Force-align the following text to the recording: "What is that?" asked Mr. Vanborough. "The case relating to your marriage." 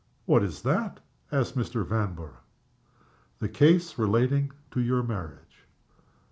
"What 0.25 0.41
is 0.41 0.63
that?" 0.63 0.99
asked 1.31 1.55
Mr. 1.55 1.85
Vanborough. 1.85 2.39
"The 3.37 3.47
case 3.49 3.99
relating 3.99 4.49
to 4.71 4.81
your 4.81 5.03
marriage." 5.03 5.67